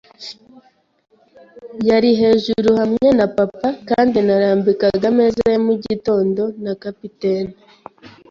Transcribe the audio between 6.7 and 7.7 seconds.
capitaine